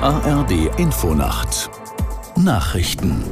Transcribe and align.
ARD 0.00 0.78
Infonacht 0.78 1.70
Nachrichten 2.36 3.22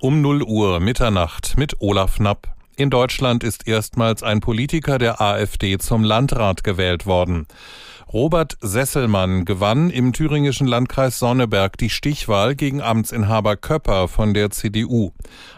um 0.00 0.20
0 0.20 0.42
Uhr 0.42 0.80
Mitternacht 0.80 1.56
mit 1.56 1.80
Olaf 1.80 2.16
Knapp. 2.16 2.54
In 2.76 2.90
Deutschland 2.90 3.44
ist 3.44 3.68
erstmals 3.68 4.22
ein 4.22 4.40
Politiker 4.40 4.98
der 4.98 5.20
AfD 5.20 5.78
zum 5.78 6.04
Landrat 6.04 6.64
gewählt 6.64 7.06
worden. 7.06 7.46
Robert 8.12 8.56
Sesselmann 8.60 9.44
gewann 9.44 9.90
im 9.90 10.12
thüringischen 10.12 10.66
Landkreis 10.66 11.18
Sonneberg 11.18 11.76
die 11.78 11.90
Stichwahl 11.90 12.56
gegen 12.56 12.80
Amtsinhaber 12.80 13.56
Köpper 13.56 14.08
von 14.08 14.34
der 14.34 14.50
CDU. 14.50 15.12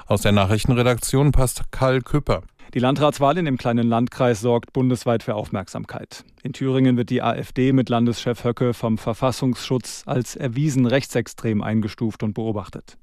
Aus 0.06 0.22
der 0.22 0.32
Nachrichtenredaktion 0.32 1.32
passt 1.32 1.62
Karl 1.70 2.02
Küpper. 2.02 2.42
Die 2.74 2.78
Landratswahl 2.78 3.36
in 3.36 3.44
dem 3.44 3.58
kleinen 3.58 3.86
Landkreis 3.86 4.40
sorgt 4.40 4.72
bundesweit 4.72 5.22
für 5.22 5.34
Aufmerksamkeit. 5.34 6.24
In 6.42 6.54
Thüringen 6.54 6.96
wird 6.96 7.10
die 7.10 7.20
AfD 7.20 7.74
mit 7.74 7.90
Landeschef 7.90 8.44
Höcke 8.44 8.72
vom 8.72 8.96
Verfassungsschutz 8.96 10.04
als 10.06 10.36
erwiesen 10.36 10.86
rechtsextrem 10.86 11.60
eingestuft 11.60 12.22
und 12.22 12.32
beobachtet. 12.32 12.96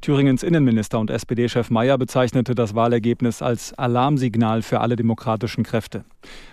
Thüringens 0.00 0.42
Innenminister 0.42 0.98
und 1.00 1.10
SPD-Chef 1.10 1.70
Mayer 1.70 1.98
bezeichnete 1.98 2.54
das 2.54 2.74
Wahlergebnis 2.74 3.42
als 3.42 3.74
Alarmsignal 3.74 4.62
für 4.62 4.80
alle 4.80 4.96
demokratischen 4.96 5.64
Kräfte. 5.64 6.04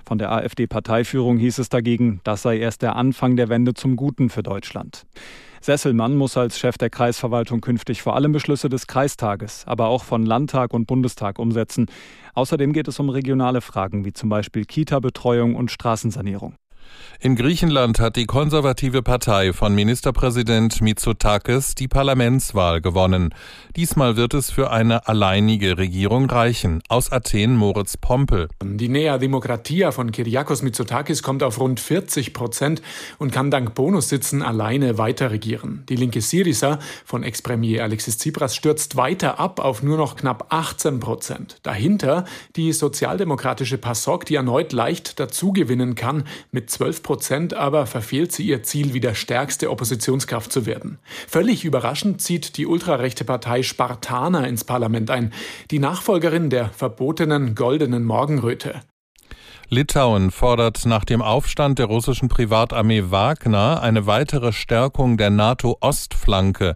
Von 0.06 0.18
der 0.18 0.32
AfD-Parteiführung 0.32 1.38
hieß 1.38 1.60
es 1.60 1.70
dagegen, 1.70 2.22
das 2.24 2.42
sei 2.42 2.58
erst 2.58 2.82
der 2.82 2.96
Anfang 2.96 3.36
der 3.36 3.50
Wende 3.50 3.74
zum 3.74 3.96
Guten 3.96 4.30
für 4.30 4.44
Deutschland. 4.44 5.06
Sesselmann 5.62 6.16
muss 6.16 6.38
als 6.38 6.60
Chef 6.60 6.78
der 6.78 6.90
Kreisverwaltung 6.90 7.62
künftig 7.62 8.02
vor 8.02 8.16
allem 8.16 8.32
Beschlüsse 8.32 8.70
des 8.70 8.88
Kreistages, 8.88 9.64
aber 9.66 9.88
auch 9.88 10.04
von 10.04 10.26
Landtag 10.26 10.74
und 10.74 10.86
Bundestag 10.86 11.40
umsetzen. 11.40 11.88
Außerdem 12.34 12.74
geht 12.74 12.88
es 12.88 13.00
um 13.00 13.10
regionale 13.10 13.62
Fragen 13.62 14.06
wie 14.06 14.14
zum 14.14 14.30
Beispiel 14.30 14.66
Kita-Betreuung 14.66 15.56
und 15.56 15.72
Straßensanierung. 15.72 16.56
In 17.20 17.36
Griechenland 17.36 18.00
hat 18.00 18.18
die 18.18 18.26
konservative 18.26 19.02
Partei 19.02 19.54
von 19.54 19.74
Ministerpräsident 19.74 20.82
Mitsotakis 20.82 21.74
die 21.74 21.88
Parlamentswahl 21.88 22.82
gewonnen. 22.82 23.34
Diesmal 23.76 24.16
wird 24.16 24.34
es 24.34 24.52
für 24.52 24.70
eine 24.70 25.08
alleinige 25.08 25.78
Regierung 25.78 26.30
reichen. 26.30 26.84
Aus 26.90 27.12
Athen 27.12 27.56
Moritz 27.56 27.98
Pompel. 27.98 28.50
Die 28.64 28.90
Nea 28.90 29.18
Demokratia 29.18 29.92
von 29.92 30.12
Kyriakos 30.12 30.62
Mitsotakis 30.62 31.24
kommt 31.24 31.42
auf 31.42 31.60
rund 31.60 31.80
40 31.80 32.34
Prozent 32.34 32.82
und 33.18 33.32
kann 33.32 33.50
dank 33.50 33.74
Bonussitzen 33.74 34.42
alleine 34.42 34.98
weiter 34.98 35.32
regieren. 35.32 35.84
Die 35.90 35.96
linke 35.96 36.22
Syriza 36.22 36.80
von 37.06 37.24
Ex-Premier 37.24 37.84
Alexis 37.84 38.18
Tsipras 38.18 38.56
stürzt 38.56 38.98
weiter 38.98 39.40
ab 39.40 39.60
auf 39.60 39.82
nur 39.82 39.98
noch 39.98 40.16
knapp 40.16 40.48
18 40.50 41.00
Prozent. 41.00 41.58
Dahinter 41.64 42.26
die 42.56 42.74
sozialdemokratische 42.74 43.78
PASOK, 43.78 44.26
die 44.26 44.36
erneut 44.36 44.74
leicht 44.74 45.20
dazugewinnen 45.20 45.96
kann 45.96 46.26
mit 46.52 46.70
12 46.76 47.04
Prozent 47.04 47.54
aber 47.54 47.86
verfehlt 47.86 48.34
sie 48.34 48.44
ihr 48.44 48.62
Ziel, 48.62 48.94
wieder 48.94 49.16
stärkste 49.16 49.72
Oppositionskraft 49.72 50.52
zu 50.52 50.66
werden. 50.66 51.00
Völlig 51.26 51.64
überraschend 51.64 52.20
zieht 52.20 52.58
die 52.58 52.66
ultrarechte 52.66 53.24
Partei 53.24 53.64
Spartaner 53.64 54.46
ins 54.46 54.66
Parlament 54.66 55.10
ein, 55.10 55.32
die 55.72 55.80
Nachfolgerin 55.80 56.50
der 56.50 56.70
verbotenen 56.72 57.56
goldenen 57.56 58.04
Morgenröte. 58.04 58.82
Litauen 59.70 60.32
fordert 60.32 60.86
nach 60.86 61.06
dem 61.06 61.22
Aufstand 61.22 61.80
der 61.80 61.86
russischen 61.86 62.28
Privatarmee 62.28 63.06
Wagner 63.06 63.82
eine 63.82 64.06
weitere 64.06 64.52
Stärkung 64.52 65.16
der 65.16 65.30
NATO-Ostflanke. 65.30 66.76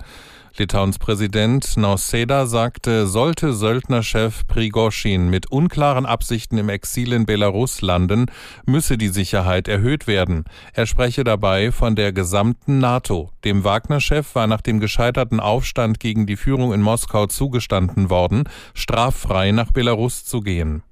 Litauens 0.59 0.99
Präsident 0.99 1.77
Nauseda 1.77 2.45
sagte, 2.45 3.07
sollte 3.07 3.53
Söldnerchef 3.53 4.45
Prigoschin 4.45 5.29
mit 5.29 5.49
unklaren 5.49 6.05
Absichten 6.05 6.57
im 6.57 6.67
Exil 6.67 7.13
in 7.13 7.25
Belarus 7.25 7.81
landen, 7.81 8.25
müsse 8.65 8.97
die 8.97 9.07
Sicherheit 9.07 9.69
erhöht 9.69 10.05
werden. 10.05 10.43
Er 10.73 10.85
spreche 10.85 11.23
dabei 11.23 11.71
von 11.71 11.95
der 11.95 12.11
gesamten 12.11 12.79
NATO. 12.79 13.31
Dem 13.45 13.63
Wagner-Chef 13.63 14.35
war 14.35 14.47
nach 14.47 14.59
dem 14.59 14.81
gescheiterten 14.81 15.39
Aufstand 15.39 16.01
gegen 16.01 16.25
die 16.27 16.35
Führung 16.35 16.73
in 16.73 16.81
Moskau 16.81 17.27
zugestanden 17.27 18.09
worden, 18.09 18.43
straffrei 18.73 19.51
nach 19.53 19.71
Belarus 19.71 20.25
zu 20.25 20.41
gehen. 20.41 20.83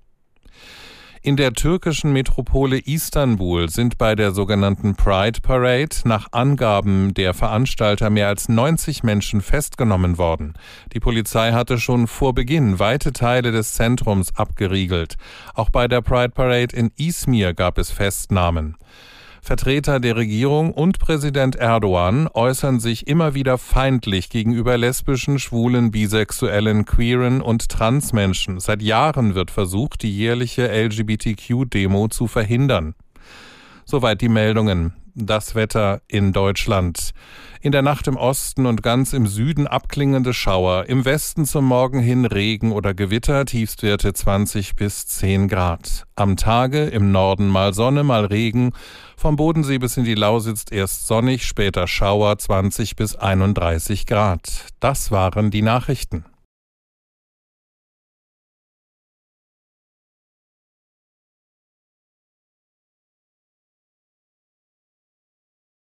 In 1.23 1.35
der 1.35 1.53
türkischen 1.53 2.13
Metropole 2.13 2.78
Istanbul 2.78 3.69
sind 3.69 3.97
bei 3.97 4.13
der 4.13 4.31
sogenannten 4.31 4.95
Pride 4.95 5.41
Parade 5.41 5.95
nach 6.03 6.28
Angaben 6.31 7.13
der 7.16 7.33
Veranstalter 7.33 8.09
mehr 8.09 8.28
als 8.28 8.50
90 8.50 9.03
Menschen 9.03 9.41
festgenommen 9.41 10.17
worden. 10.17 10.53
Die 10.94 11.00
Polizei 11.00 11.53
hatte 11.53 11.79
schon 11.79 12.07
vor 12.07 12.33
Beginn 12.33 12.78
weite 12.79 13.13
Teile 13.13 13.51
des 13.51 13.73
Zentrums 13.73 14.35
abgeriegelt. 14.35 15.16
Auch 15.55 15.72
bei 15.72 15.88
der 15.88 16.01
Pride 16.01 16.29
Parade 16.29 16.75
in 16.75 16.91
Izmir 16.97 17.53
gab 17.53 17.79
es 17.79 17.89
Festnahmen. 17.89 18.75
Vertreter 19.47 20.02
der 20.02 20.18
Regierung 20.18 20.74
und 20.74 21.00
Präsident 21.00 21.56
Erdogan 21.56 22.28
äußern 22.34 22.81
sich 22.81 23.08
immer 23.08 23.34
wieder 23.34 23.58
feindlich 23.58 24.30
gegenüber 24.30 24.78
lesbischen, 24.78 25.40
schwulen, 25.40 25.90
bisexuellen, 25.90 26.84
queeren 26.84 27.41
und 27.41 27.69
Transmenschen. 27.69 28.59
Seit 28.59 28.81
Jahren 28.81 29.35
wird 29.35 29.50
versucht, 29.50 30.03
die 30.03 30.13
jährliche 30.13 30.68
LGBTQ-Demo 30.68 32.09
zu 32.09 32.28
verhindern. 32.28 32.94
Soweit 33.85 34.19
die 34.19 34.28
Meldungen 34.28 34.91
das 35.25 35.55
Wetter 35.55 36.01
in 36.07 36.31
Deutschland. 36.31 37.11
In 37.59 37.72
der 37.72 37.81
Nacht 37.81 38.07
im 38.07 38.16
Osten 38.16 38.66
und 38.66 38.83
ganz 38.83 39.13
im 39.13 39.25
Süden 39.25 39.66
abklingende 39.66 40.33
Schauer, 40.33 40.85
im 40.88 41.05
Westen 41.05 41.45
zum 41.45 41.66
Morgen 41.66 42.00
hin 42.00 42.25
Regen 42.25 42.72
oder 42.72 42.94
Gewitter, 42.94 43.45
Tiefstwerte 43.45 44.13
20 44.13 44.75
bis 44.75 45.07
10 45.07 45.47
Grad. 45.47 46.03
Am 46.16 46.38
Tage 46.38 46.85
im 46.85 47.11
Norden 47.11 47.47
mal 47.47 47.73
Sonne, 47.73 48.03
mal 48.03 48.25
Regen, 48.25 48.73
vom 49.17 49.35
Bodensee 49.35 49.79
bis 49.79 49.97
in 49.97 50.03
die 50.03 50.16
Lausitz 50.16 50.66
erst 50.69 51.07
sonnig, 51.07 51.45
später 51.45 51.88
Schauer 51.88 52.38
20 52.38 52.95
bis 52.95 53.16
31 53.16 54.05
Grad. 54.05 54.67
Das 54.79 55.11
waren 55.11 55.49
die 55.49 55.63
Nachrichten. 55.63 56.25